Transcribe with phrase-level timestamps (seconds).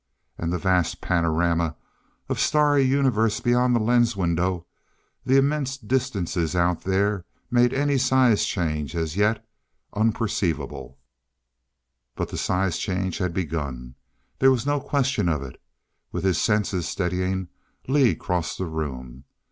[0.35, 1.75] And the vast panorama
[2.27, 4.65] of starry Universe beyond the lens window,
[5.27, 9.47] the immense distances out there, made any size change as yet
[9.93, 10.97] unperceivable.
[12.15, 13.93] But the size change had begun,
[14.39, 15.61] there was no question of it.
[16.11, 17.49] With his senses steadying,
[17.87, 19.25] Lee crossed the room.